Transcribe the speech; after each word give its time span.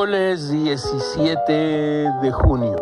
Miércoles 0.00 0.48
17 0.48 1.52
de 2.22 2.32
junio. 2.32 2.74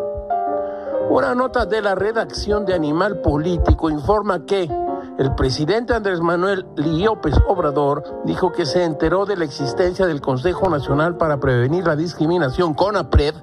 Una 1.10 1.34
nota 1.34 1.66
de 1.66 1.82
la 1.82 1.96
redacción 1.96 2.64
de 2.64 2.74
Animal 2.74 3.20
Político 3.22 3.90
informa 3.90 4.46
que 4.46 4.70
el 5.18 5.34
presidente 5.34 5.94
Andrés 5.94 6.20
Manuel 6.20 6.64
López 6.76 7.34
Obrador 7.48 8.04
dijo 8.24 8.52
que 8.52 8.64
se 8.64 8.84
enteró 8.84 9.26
de 9.26 9.36
la 9.36 9.44
existencia 9.46 10.06
del 10.06 10.20
Consejo 10.20 10.70
Nacional 10.70 11.16
para 11.16 11.40
Prevenir 11.40 11.84
la 11.88 11.96
Discriminación, 11.96 12.74
CONAPRED, 12.74 13.34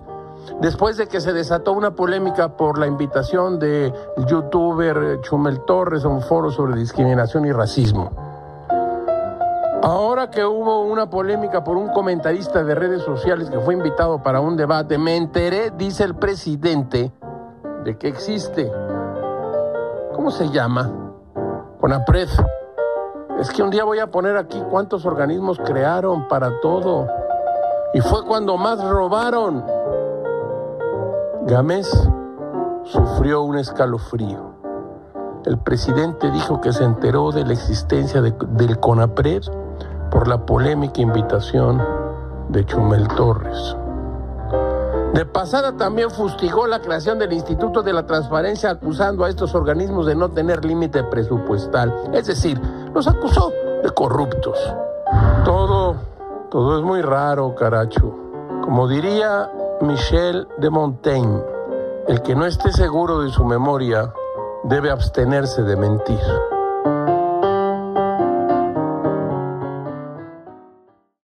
después 0.62 0.96
de 0.96 1.08
que 1.08 1.20
se 1.20 1.34
desató 1.34 1.74
una 1.74 1.96
polémica 1.96 2.56
por 2.56 2.78
la 2.78 2.88
invitación 2.88 3.60
de 3.60 3.94
youtuber 4.30 5.20
Chumel 5.20 5.60
Torres 5.66 6.06
a 6.06 6.08
un 6.08 6.22
foro 6.22 6.50
sobre 6.50 6.80
discriminación 6.80 7.46
y 7.46 7.52
racismo. 7.52 8.25
Ahora 9.86 10.32
que 10.32 10.44
hubo 10.44 10.82
una 10.82 11.12
polémica 11.12 11.64
por 11.64 11.78
un 11.78 11.90
comentarista 11.90 12.64
de 12.64 12.74
redes 12.74 13.04
sociales 13.04 13.52
que 13.52 13.60
fue 13.60 13.76
invitado 13.76 14.24
para 14.24 14.42
un 14.42 14.58
debate, 14.58 14.98
me 14.98 15.16
enteré, 15.16 15.70
dice 15.70 16.04
el 16.04 16.16
presidente, 16.16 17.14
de 17.84 17.96
que 17.96 18.08
existe. 18.08 18.72
¿Cómo 20.16 20.32
se 20.32 20.50
llama? 20.50 20.92
Conapred. 21.80 22.28
Es 23.40 23.52
que 23.52 23.62
un 23.62 23.70
día 23.70 23.84
voy 23.84 24.00
a 24.00 24.10
poner 24.10 24.38
aquí 24.38 24.60
cuántos 24.72 25.06
organismos 25.06 25.60
crearon 25.60 26.28
para 26.28 26.60
todo. 26.62 27.08
Y 27.94 28.02
fue 28.02 28.26
cuando 28.26 28.58
más 28.58 28.84
robaron. 28.84 29.64
Gámez 31.44 31.88
sufrió 32.86 33.44
un 33.44 33.60
escalofrío. 33.60 34.56
El 35.46 35.60
presidente 35.60 36.32
dijo 36.32 36.60
que 36.60 36.74
se 36.74 36.84
enteró 36.84 37.32
de 37.32 37.46
la 37.46 37.54
existencia 37.54 38.24
del 38.24 38.80
CONAPRED 38.80 39.44
por 40.16 40.30
la 40.30 40.38
polémica 40.38 41.02
invitación 41.02 41.86
de 42.48 42.66
Chumel 42.66 43.06
Torres. 43.18 43.76
De 45.14 45.26
pasada 45.26 45.76
también 45.76 46.10
fustigó 46.10 46.68
la 46.68 46.80
creación 46.80 47.20
del 47.20 47.34
Instituto 47.34 47.84
de 47.84 47.92
la 47.92 48.06
Transparencia 48.06 48.70
acusando 48.70 49.26
a 49.26 49.30
estos 49.30 49.54
organismos 49.54 50.06
de 50.06 50.16
no 50.16 50.32
tener 50.32 50.64
límite 50.64 51.04
presupuestal. 51.04 51.94
Es 52.14 52.28
decir, 52.28 52.58
los 52.94 53.10
acusó 53.10 53.52
de 53.84 53.90
corruptos. 53.90 54.58
Todo, 55.44 55.98
todo 56.50 56.78
es 56.80 56.86
muy 56.86 57.02
raro, 57.02 57.54
caracho. 57.54 58.16
Como 58.64 58.88
diría 58.88 59.52
Michel 59.82 60.48
de 60.60 60.70
Montaigne, 60.70 61.44
el 62.08 62.22
que 62.22 62.36
no 62.36 62.46
esté 62.46 62.72
seguro 62.72 63.20
de 63.20 63.32
su 63.32 63.44
memoria 63.44 64.14
debe 64.64 64.92
abstenerse 64.92 65.64
de 65.64 65.76
mentir. 65.76 66.55